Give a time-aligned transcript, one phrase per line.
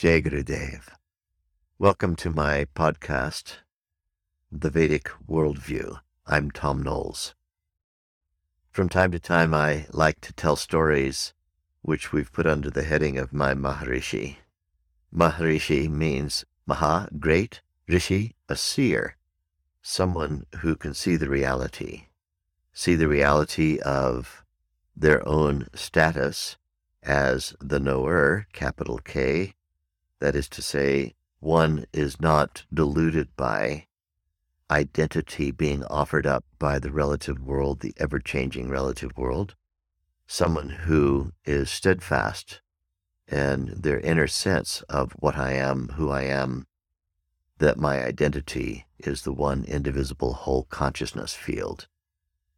[0.00, 0.88] Jai Gurudev.
[1.78, 3.56] Welcome to my podcast,
[4.50, 6.00] The Vedic Worldview.
[6.26, 7.34] I'm Thom Knoles.
[8.70, 11.34] From time to time, I like to tell stories
[11.82, 14.36] which we've put under the heading of my Maharishi.
[15.14, 19.18] Maharishi means Maha, great, Rishi, a seer,
[19.82, 22.06] someone who can see the reality,
[22.72, 24.46] see the reality of
[24.96, 26.56] their own status
[27.02, 29.52] as the knower, capital K,
[30.20, 33.86] that is to say, one is not deluded by
[34.70, 39.56] identity being offered up by the relative world, the ever changing relative world.
[40.26, 42.60] Someone who is steadfast
[43.26, 46.66] in their inner sense of what I am, who I am,
[47.58, 51.88] that my identity is the one indivisible whole consciousness field,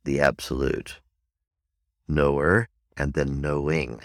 [0.05, 1.01] the absolute
[2.09, 4.01] knower, and then knowing.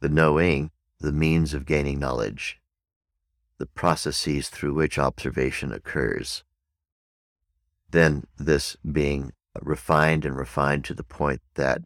[0.00, 2.60] The knowing, the means of gaining knowledge,
[3.58, 6.44] the processes through which observation occurs.
[7.90, 11.82] Then this being refined and refined to the point that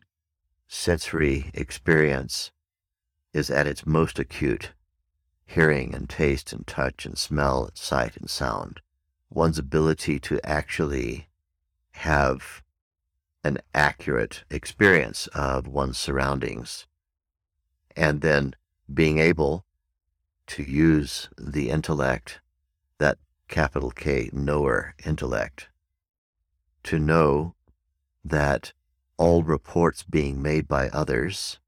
[0.66, 2.50] sensory experience
[3.32, 4.72] is at its most acute
[5.47, 8.81] hearing and taste and touch and smell and sight and sound.
[9.28, 11.28] One's ability to actually
[11.92, 12.62] have
[13.42, 16.87] an accurate experience of one's surroundings
[17.97, 18.54] and then
[18.92, 19.64] being able
[20.50, 22.41] to use the intellect,
[22.99, 25.69] that capital K knower intellect,
[26.83, 27.55] to know
[28.25, 28.72] that
[29.16, 31.61] all reports being made by others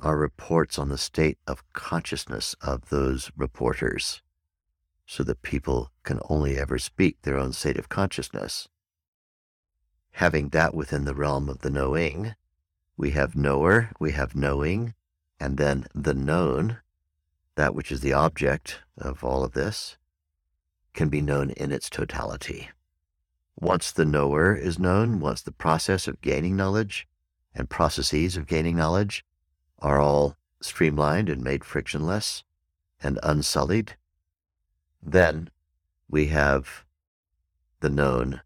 [0.00, 4.20] are reports on the state of consciousness of those reporters,
[5.06, 8.68] so that people can only ever speak their own state of consciousness.
[10.12, 12.34] Having that within the realm of the knowing,
[12.96, 14.94] we have knower, we have knowing,
[15.38, 16.78] and then the known,
[17.54, 19.96] that which is the object of all of this,
[20.94, 22.68] can be known in its totality.
[23.58, 27.06] Once the knower is known, once the process of gaining knowledge
[27.54, 29.24] and processes of gaining knowledge
[29.78, 32.44] are all streamlined and made frictionless
[33.02, 33.96] and unsullied,
[35.02, 35.50] then
[36.08, 36.84] we have
[37.80, 38.40] the known,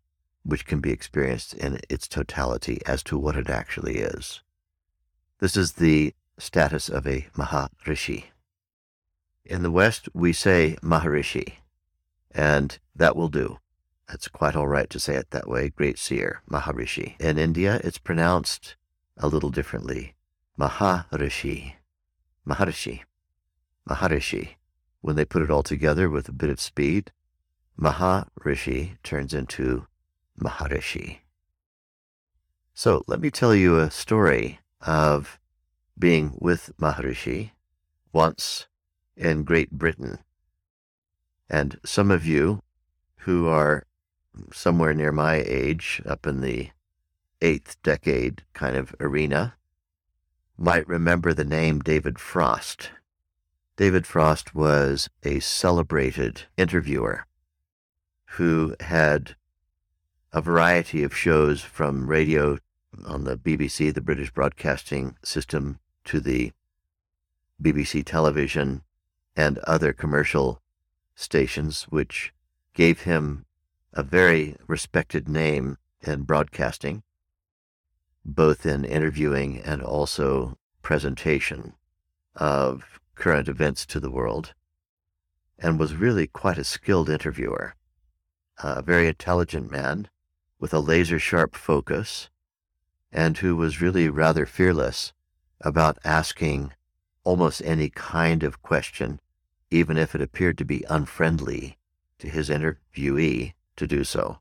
[0.45, 4.43] which can be experienced in its totality as to what it actually is.
[5.39, 8.25] This is the status of a Maharishi.
[9.49, 11.55] In the West, we say Maharishi,
[12.33, 13.59] and that will do.
[14.09, 17.15] That's quite all right to say it that way, great seer, Maharishi.
[17.21, 18.75] In India, it's pronounced
[19.17, 20.17] a little differently,
[20.59, 21.75] Maharishi,
[22.45, 23.03] Maharishi,
[23.89, 24.57] Maharishi.
[25.01, 27.13] When they put it all together with a bit of speed,
[27.81, 29.87] Maharishi turns into
[30.41, 31.19] Maharishi.
[32.75, 35.39] So let me tell you a story of
[35.97, 37.53] being with Maharishi
[38.13, 38.67] once
[39.17, 40.19] in Great Britain.
[41.49, 42.63] And some of you
[43.21, 43.87] who are
[44.53, 46.71] somewhere near my age, up in the
[47.41, 49.55] eighth decade kind of arena,
[50.59, 52.91] might remember the name David Frost.
[53.77, 57.27] David Frost was a celebrated interviewer
[58.31, 59.37] who had
[60.33, 62.59] a variety of shows from radio
[63.05, 66.53] on the BBC, the British Broadcasting System, to the
[67.63, 68.83] BBC television
[69.37, 70.63] and other commercial
[71.15, 72.33] stations, which
[72.75, 73.45] gave him
[73.93, 77.03] a very respected name in broadcasting.
[78.27, 81.75] both in interviewing and also presentation
[82.35, 84.53] of current events to the world,
[85.59, 87.75] and was really quite a skilled interviewer.
[88.63, 90.09] A very intelligent man
[90.59, 92.29] with a laser sharp focus,
[93.13, 95.13] and who was really rather fearless
[95.61, 96.73] about asking
[97.25, 99.21] almost any kind of question,
[99.71, 101.79] even if it appeared to be unfriendly
[102.19, 104.39] to his interviewee to do so.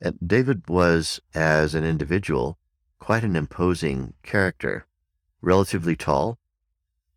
[0.00, 2.58] And David was, as an individual,
[2.98, 4.86] quite an imposing character,
[5.42, 6.38] relatively tall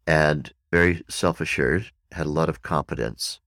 [0.06, 3.39] and very self assured, had a lot of competence.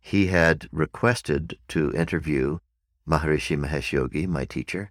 [0.00, 2.58] He had requested to interview
[3.06, 4.90] Maharishi Mahesh Yogi, my teacher,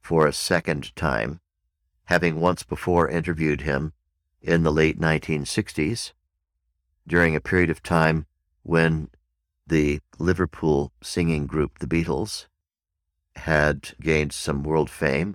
[0.00, 1.40] for a second time,
[2.04, 3.92] having once before interviewed him
[4.40, 6.12] in the late 1960s
[7.08, 8.26] during a period of time
[8.62, 9.08] when
[9.66, 12.46] the Liverpool singing group, the Beatles,
[13.36, 15.34] had gained some world fame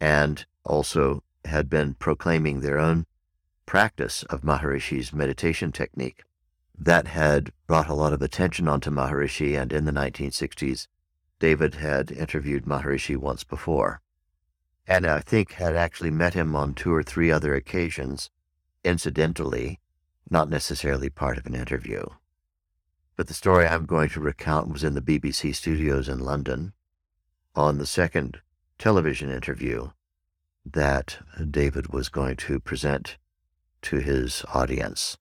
[0.00, 3.06] and also had been proclaiming their own
[3.66, 6.24] practice of Maharishi's meditation technique.
[6.78, 10.88] That had brought a lot of attention onto Maharishi, and in the 1960s,
[11.38, 14.00] David had interviewed Maharishi once before.
[14.86, 18.30] And I think had actually met him on two or three other occasions,
[18.82, 19.80] incidentally,
[20.32, 22.02] not necessarily part of an interview.
[23.16, 26.72] But the story I'm going to recount was in the BBC studios in London
[27.54, 28.40] on the second
[28.78, 29.90] television interview
[30.64, 31.18] that
[31.50, 33.18] David was going to present
[33.82, 35.18] to his audience.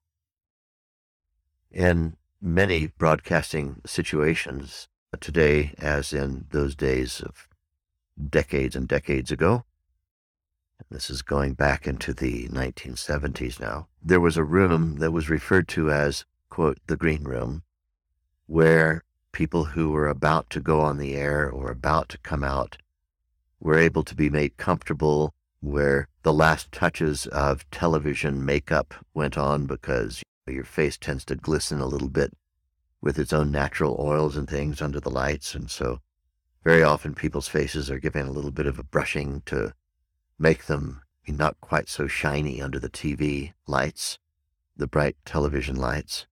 [1.70, 7.48] In many broadcasting situations uh, today, as in those days of
[8.30, 9.66] decades and decades ago,
[10.90, 15.68] this is going back into the 1970s now, there was a room that was referred
[15.70, 17.64] to as, quote, the green room,
[18.48, 22.78] where people who were about to go on the air or about to come out
[23.60, 29.66] were able to be made comfortable, where the last touches of television makeup went on
[29.66, 32.34] because your face tends to glisten a little bit
[33.02, 35.56] with its own natural oils and things under the lights.
[35.56, 36.00] And so
[36.64, 39.74] very often people's faces are given a little bit of a brushing to
[40.42, 44.18] make them not quite so shiny under the TV lights,
[44.76, 46.26] the bright television lights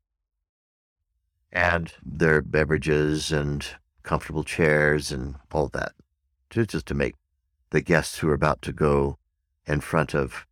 [1.51, 3.65] and their beverages and
[4.03, 5.93] comfortable chairs and all that,
[6.49, 7.15] just to make
[7.69, 9.17] the guests who are about to go
[9.65, 10.47] in front of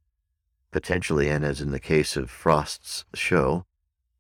[0.71, 3.65] potentially, and as in the case of Frost's show,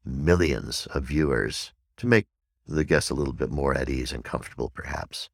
[0.03, 2.25] millions of viewers to make
[2.65, 5.29] the guests a little bit more at ease and comfortable, perhaps.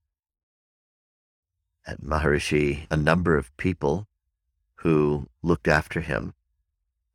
[1.85, 4.07] At Maharishi, a number of people
[4.75, 6.33] who looked after him,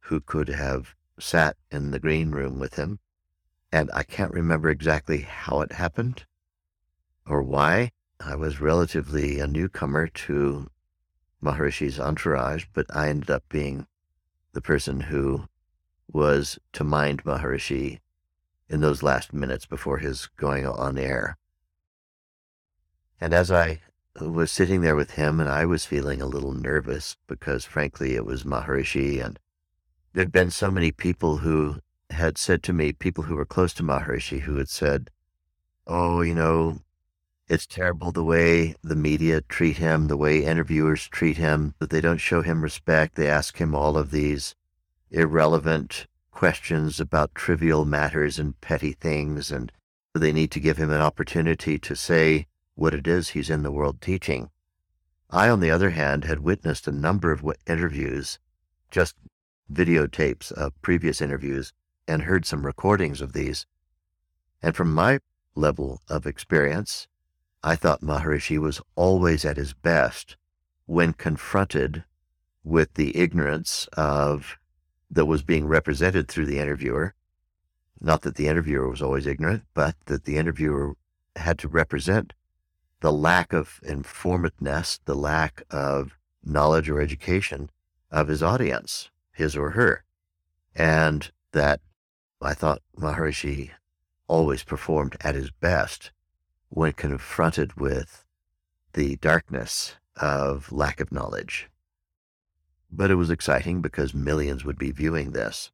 [0.00, 2.98] who could have sat in the green room with him,
[3.72, 6.26] and I can't remember exactly how it happened
[7.26, 7.92] or why.
[8.20, 10.70] I was relatively a newcomer to
[11.42, 13.86] Maharishi's entourage, but I ended up being
[14.52, 15.48] the person who
[16.12, 18.00] was to mind Maharishi
[18.68, 21.38] in those last minutes before his going on air.
[23.20, 23.80] And as I
[24.20, 28.24] was sitting there with him, and I was feeling a little nervous because, frankly, it
[28.24, 29.38] was Maharishi, and
[30.12, 31.76] there'd been so many people who
[32.10, 35.10] had said to me, people who were close to Maharishi, who had said,
[35.86, 36.80] Oh, you know,
[37.48, 42.00] it's terrible the way the media treat him, the way interviewers treat him, that they
[42.00, 43.14] don't show him respect.
[43.14, 44.54] They ask him all of these
[45.10, 49.72] irrelevant questions about trivial matters and petty things, and
[50.14, 52.46] they need to give him an opportunity to say
[52.78, 54.48] what it is he's in the world teaching.
[55.30, 58.38] I, on the other hand, had witnessed a number of interviews,
[58.88, 59.16] just
[59.70, 61.72] videotapes of previous interviews
[62.06, 63.66] and heard some recordings of these.
[64.62, 65.18] And from my
[65.56, 67.08] level of experience,
[67.64, 70.36] I thought Maharishi was always at his best
[70.86, 72.04] when confronted
[72.62, 74.56] with the ignorance of
[75.10, 77.14] that was being represented through the interviewer.
[78.00, 80.94] Not that the interviewer was always ignorant, but that the interviewer
[81.34, 82.34] had to represent
[83.00, 87.70] the lack of informativeness, the lack of knowledge or education
[88.10, 90.04] of his audience, his or her.
[90.74, 91.80] And that
[92.40, 93.70] I thought Maharishi
[94.26, 96.12] always performed at his best
[96.68, 98.24] when confronted with
[98.92, 101.68] the darkness of lack of knowledge.
[102.90, 105.70] But it was exciting because millions would be viewing this.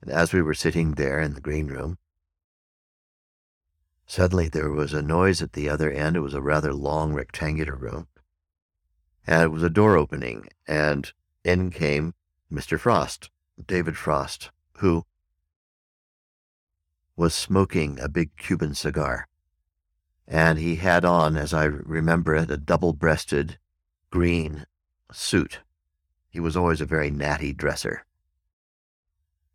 [0.00, 1.98] And as we were sitting there in the green room,
[4.08, 6.16] suddenly there was a noise at the other end.
[6.16, 8.08] It was a rather long rectangular room.
[9.26, 11.12] And it was a door opening, and
[11.44, 12.14] in came
[12.50, 12.80] Mr.
[12.80, 13.30] Frost,
[13.64, 15.04] David Frost, who
[17.16, 19.28] was smoking a big Cuban cigar.
[20.26, 23.58] And he had on, as I remember it, a double breasted
[24.10, 24.64] green
[25.12, 25.60] suit.
[26.30, 28.06] He was always a very natty dresser.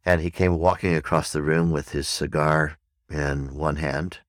[0.06, 2.78] And he came walking across the room with his cigar
[3.10, 4.20] in one hand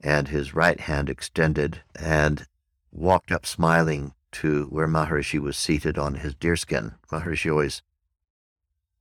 [0.00, 2.46] and his right hand extended and
[2.90, 6.94] walked up smiling to where Maharishi was seated on his deerskin.
[7.10, 7.82] Maharishi always,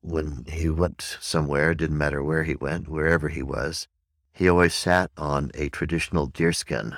[0.02, 3.88] when he went somewhere, didn't matter where he went, wherever he was,
[4.32, 6.96] he always sat on a traditional deerskin,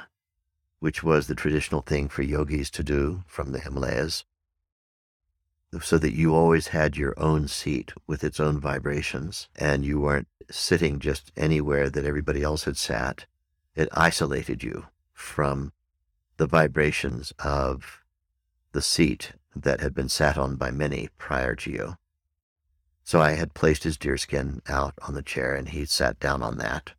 [0.80, 4.26] which was the traditional thing for yogis to do from the Himalayas,
[5.82, 10.28] so that you always had your own seat with its own vibrations, and you weren't
[10.50, 13.26] sitting just anywhere that everybody else had sat.
[13.78, 15.72] It isolated you from
[16.38, 18.04] the vibrations of
[18.72, 21.98] the seat that had been sat on by many prior to you.
[23.04, 26.58] So I had placed his deerskin out on the chair, and he sat down on
[26.58, 26.94] that.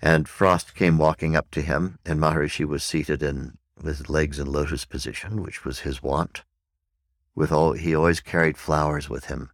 [0.00, 4.50] And Frost came walking up to him, and Maharishi was seated in with legs in
[4.50, 6.42] lotus position, which was his wont.
[7.36, 9.50] With all he always carried flowers with him,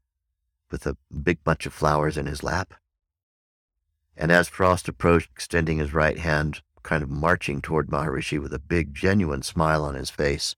[0.70, 2.72] with a big bunch of flowers in his lap.
[4.20, 8.58] And as Frost approached, extending his right hand, kind of marching toward Maharishi with a
[8.58, 10.56] big, genuine smile on his face,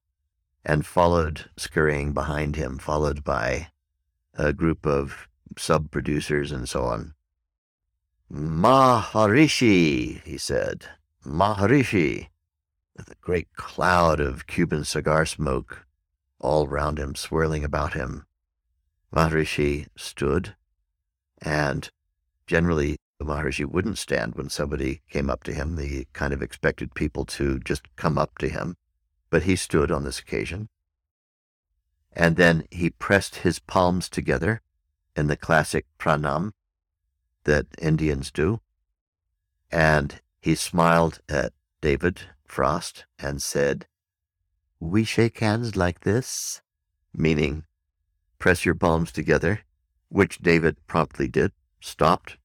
[0.64, 3.68] and followed, scurrying behind him, followed by
[4.32, 7.12] a group of sub producers and so on.
[8.32, 10.86] Maharishi, he said.
[11.22, 12.28] Maharishi,
[12.96, 15.86] with a great cloud of Cuban cigar smoke
[16.38, 18.24] all round him, swirling about him.
[19.14, 20.56] Maharishi stood,
[21.42, 21.90] and
[22.46, 25.76] generally the Maharishi wouldn't stand when somebody came up to him.
[25.76, 28.76] He kind of expected people to just come up to him,
[29.28, 30.70] but he stood on this occasion.
[32.14, 34.62] And then he pressed his palms together
[35.14, 36.52] in the classic pranam
[37.44, 38.62] that Indians do.
[39.70, 43.86] And he smiled at David Frost and said,
[44.80, 46.62] We shake hands like this,
[47.12, 47.64] meaning
[48.38, 49.60] press your palms together,
[50.08, 52.38] which David promptly did, stopped,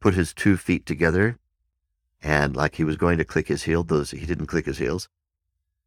[0.00, 1.38] put his two feet together,
[2.22, 5.08] and like he was going to click his heel, those he didn't click his heels,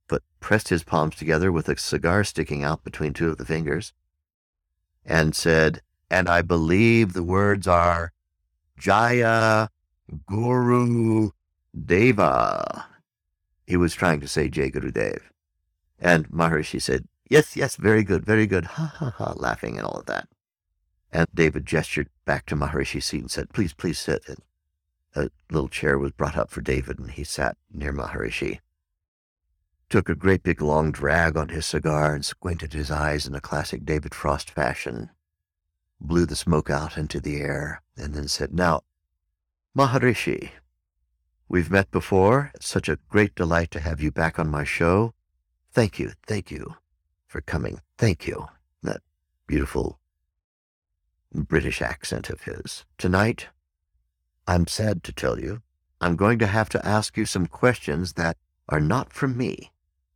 [0.07, 3.93] but pressed his palms together with a cigar sticking out between two of the fingers,
[5.05, 8.13] and said, and I believe the words are
[8.77, 9.69] Jaya
[10.27, 11.31] Guru
[11.73, 12.85] Deva.
[13.65, 15.31] He was trying to say Jay Guru Dev.
[15.99, 19.99] And Maharishi said, Yes, yes, very good, very good, ha ha ha, laughing and all
[19.99, 20.27] of that.
[21.13, 24.23] And David gestured back to Maharishi's seat and said, Please, please sit.
[24.27, 24.39] And
[25.15, 28.59] a little chair was brought up for David, and he sat near Maharishi.
[29.89, 33.41] Took a great big long drag on his cigar and squinted his eyes in a
[33.41, 35.11] classic David Frost fashion
[36.03, 38.81] blew the smoke out into the air, and then said, Now,
[39.75, 40.49] Maharishi,
[41.47, 42.51] we've met before.
[42.55, 45.13] It's such a great delight to have you back on my show.
[45.71, 46.75] Thank you, thank you
[47.25, 47.79] for coming.
[47.97, 48.47] Thank you.
[48.83, 49.01] That
[49.47, 49.99] beautiful
[51.33, 52.85] British accent of his.
[52.97, 53.47] Tonight,
[54.47, 55.61] I'm sad to tell you,
[55.99, 58.37] I'm going to have to ask you some questions that
[58.69, 59.71] are not from me.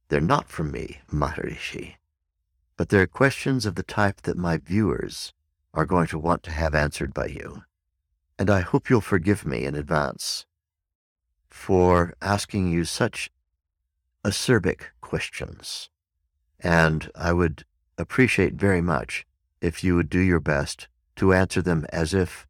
[0.10, 1.96] They're not from me, Maharishi,
[2.78, 5.34] but they're questions of the type that my viewers
[5.74, 7.64] are going to want to have answered by you.
[8.40, 10.46] And I hope you'll forgive me in advance
[11.50, 13.32] for asking you such
[14.24, 15.90] acerbic questions.
[16.60, 17.66] And I would
[17.98, 19.26] appreciate very much
[19.62, 22.48] if you would do your best to answer them as if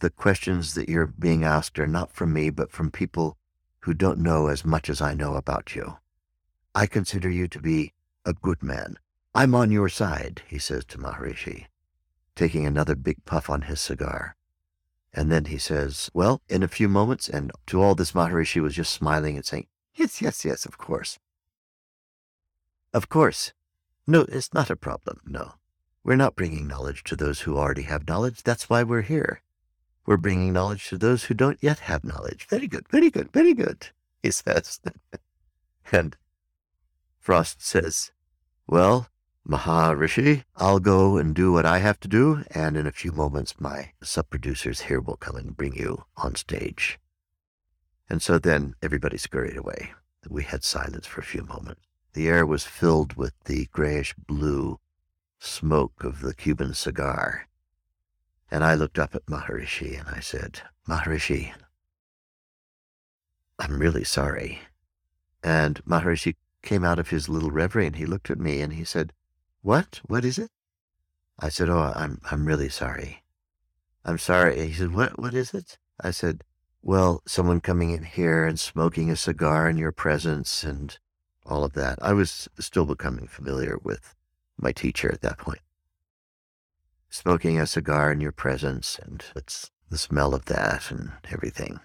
[0.00, 3.38] the questions that you're being asked are not from me, but from people
[3.80, 5.96] who don't know as much as I know about you.
[6.74, 7.94] I consider you to be
[8.24, 8.98] a good man.
[9.34, 11.66] I'm on your side, he says to Maharishi
[12.36, 14.36] taking another big puff on his cigar.
[15.12, 18.74] And then he says, Well, in a few moments, and to all this, Maharishi was
[18.74, 21.18] just smiling and saying, Yes, yes, yes, of course.
[22.92, 23.52] Of course.
[24.06, 25.54] No, it's not a problem, no.
[26.06, 28.44] We're not bringing knowledge to those who already have knowledge.
[28.44, 29.42] That's why we're here.
[30.06, 32.46] We're bringing knowledge to those who don't yet have knowledge.
[32.48, 33.88] Very good, very good, very good,
[34.22, 34.78] he says.
[35.90, 36.16] and
[37.18, 38.12] Frost says,
[38.68, 39.08] Well,
[39.44, 43.60] Maharishi, I'll go and do what I have to do, and in a few moments
[43.60, 47.00] my sub-producers here will come and bring you on stage.
[48.08, 49.90] And so then everybody scurried away.
[50.28, 51.80] We had silence for a few moments.
[52.12, 54.78] The air was filled with the grayish blue
[55.46, 57.48] smoke of the Cuban cigar.
[58.50, 61.52] And I looked up at Maharishi and I said, Maharishi,
[63.58, 64.60] I'm really sorry.
[65.42, 68.84] And Maharishi came out of his little reverie and he looked at me and he
[68.84, 69.12] said,
[69.62, 70.00] what?
[70.06, 70.50] What is it?
[71.40, 73.24] I said, Oh, I'm, I'm really sorry.
[74.04, 74.64] I'm sorry.
[74.64, 75.78] He said, What, what is it?
[76.00, 76.44] I said,
[76.82, 80.96] well, someone coming in here and smoking a cigar in your presence and
[81.44, 81.98] all of that.
[82.00, 84.14] I was still becoming familiar with
[84.58, 85.60] my teacher at that point.
[87.08, 91.80] Smoking a cigar in your presence and it's the smell of that and everything.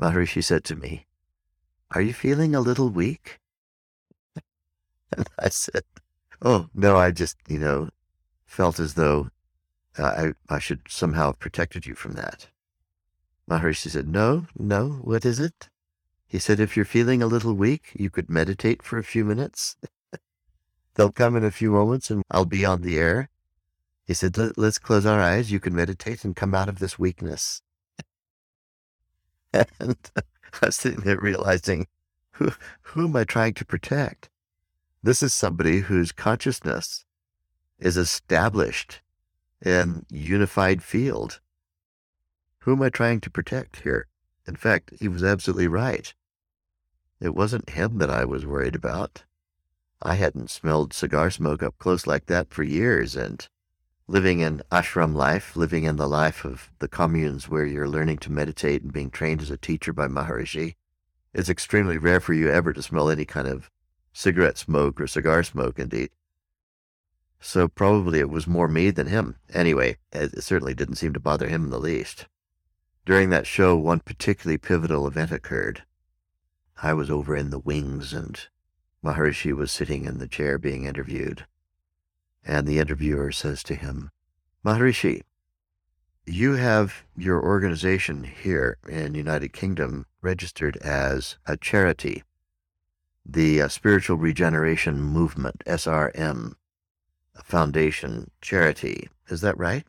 [0.00, 1.06] Maharishi said to me,
[1.92, 3.40] Are you feeling a little weak?
[5.16, 5.84] and I said,
[6.42, 7.90] Oh, no, I just, you know,
[8.46, 9.30] felt as though
[9.98, 12.48] uh, I, I should somehow have protected you from that.
[13.48, 15.68] Maharishi said, No, no, what is it?
[16.26, 19.76] He said, If you're feeling a little weak, you could meditate for a few minutes.
[20.94, 23.28] They'll come in a few moments and I'll be on the air.
[24.04, 25.52] He said, Let's close our eyes.
[25.52, 27.62] You can meditate and come out of this weakness.
[29.52, 29.96] and
[30.60, 31.86] I was sitting there realizing,
[32.32, 34.28] who, who am I trying to protect?
[35.02, 37.04] This is somebody whose consciousness
[37.78, 39.00] is established
[39.64, 41.40] in unified field.
[42.60, 44.06] Who am I trying to protect here?
[44.46, 46.12] In fact, he was absolutely right.
[47.20, 49.24] It wasn't him that I was worried about.
[50.02, 53.46] I hadn't smelled cigar smoke up close like that for years, and
[54.06, 58.32] living an ashram life, living in the life of the communes where you're learning to
[58.32, 60.74] meditate and being trained as a teacher by Maharishi,
[61.32, 63.70] it's extremely rare for you ever to smell any kind of
[64.12, 66.10] cigarette smoke or cigar smoke, indeed.
[67.38, 69.36] So probably it was more me than him.
[69.52, 72.26] Anyway, it certainly didn't seem to bother him in the least.
[73.06, 75.84] During that show, one particularly pivotal event occurred.
[76.82, 78.40] I was over in the wings and
[79.04, 81.46] Maharishi was sitting in the chair being interviewed.
[82.44, 84.10] And the interviewer says to him,
[84.64, 85.22] Maharishi,
[86.26, 92.22] you have your organization here in United Kingdom registered as a charity,
[93.24, 96.54] the uh, Spiritual Regeneration Movement, SRM
[97.40, 99.08] a Foundation Charity.
[99.28, 99.84] Is that right?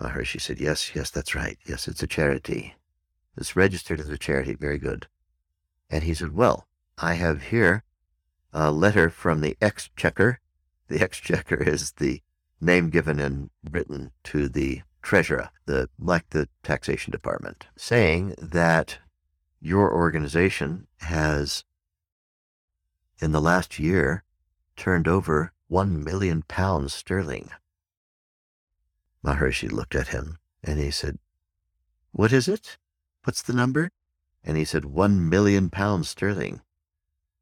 [0.00, 1.58] Maharishi said, Yes, yes, that's right.
[1.66, 2.74] Yes, it's a charity.
[3.36, 4.54] It's registered as a charity.
[4.54, 5.06] Very good.
[5.90, 6.66] And he said, Well,
[6.98, 7.84] I have here
[8.52, 10.40] a letter from the Exchequer.
[10.88, 12.22] The Exchequer is the
[12.60, 18.98] name given in Britain to the treasurer, the like the taxation department, saying that
[19.60, 21.64] your organization has
[23.20, 24.24] in the last year
[24.76, 27.50] turned over one million pounds sterling.
[29.24, 31.18] Maharishi looked at him and he said,
[32.10, 32.78] What is it?
[33.24, 33.90] What's the number?
[34.44, 36.60] And he said, One million pounds sterling.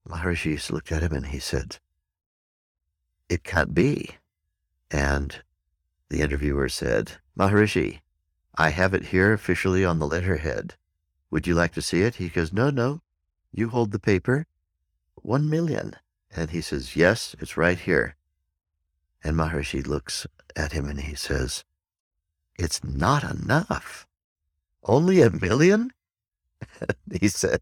[0.08, 1.78] Maharishi looked at him and he said,
[3.28, 4.16] It can't be.
[4.90, 5.42] And
[6.08, 8.00] the interviewer said, Maharishi,
[8.56, 10.74] I have it here officially on the letterhead.
[11.30, 12.16] Would you like to see it?
[12.16, 13.00] He goes, No, no.
[13.52, 14.46] You hold the paper.
[15.14, 15.94] One million.
[16.34, 18.16] And he says, Yes, it's right here.
[19.22, 21.64] And Maharishi looks at him and he says,
[22.58, 24.06] It's not enough.
[24.82, 25.92] Only a million?
[27.20, 27.60] he said,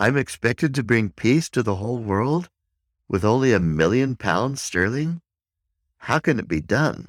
[0.00, 2.48] I'm expected to bring peace to the whole world
[3.08, 5.22] with only a million pounds sterling?
[5.96, 7.08] How can it be done?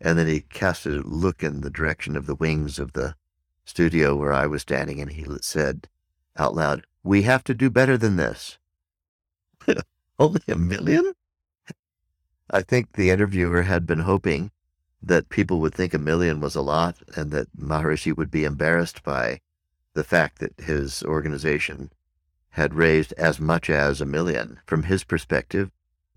[0.00, 3.14] And then he cast a look in the direction of the wings of the
[3.66, 5.86] studio where I was standing, and he said
[6.34, 8.56] out loud, We have to do better than this.
[10.18, 11.12] only a million?
[12.50, 14.50] I think the interviewer had been hoping
[15.02, 19.02] that people would think a million was a lot and that Maharishi would be embarrassed
[19.02, 19.40] by
[19.92, 21.90] the fact that his organization
[22.50, 24.58] had raised as much as a million.
[24.66, 25.70] From his perspective,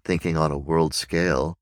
[0.03, 1.57] thinking on a world scale,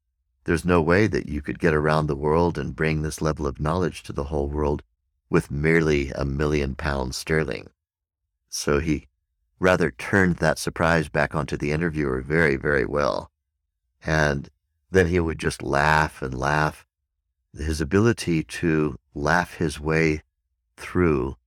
[0.46, 3.60] there's no way that you could get around the world and bring this level of
[3.60, 4.82] knowledge to the whole world
[5.30, 7.70] with merely a million pounds sterling.
[8.50, 9.08] So he
[9.60, 13.32] rather turned that surprise back onto the interviewer very, very well.
[14.04, 14.50] And
[14.90, 16.86] then he would just laugh and laugh.
[17.56, 20.24] His ability to laugh his way
[20.78, 21.38] through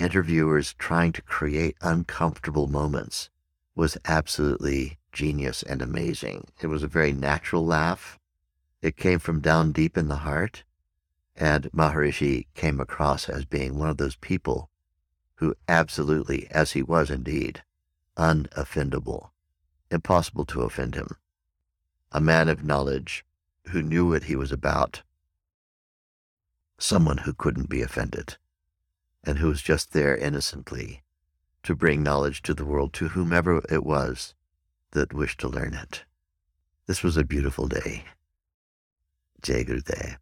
[0.00, 3.30] interviewers trying to create uncomfortable moments
[3.74, 6.46] was absolutely genius and amazing.
[6.60, 8.18] It was a very natural laugh.
[8.82, 10.64] It came from down deep in the heart.
[11.36, 14.70] And Maharishi came across as being one of those people
[15.36, 17.62] who absolutely, as he was indeed,
[18.16, 19.30] unoffendable,
[19.90, 21.16] impossible to offend him
[22.12, 23.24] a man of knowledge
[23.68, 25.02] who knew what he was about,
[26.78, 28.36] someone who couldn't be offended,
[29.24, 31.02] and who was just there innocently
[31.62, 34.34] to bring knowledge to the world to whomever it was
[34.92, 36.04] that wished to learn it.
[36.86, 38.04] This was a beautiful day.
[39.42, 40.16] Jai Gurudev.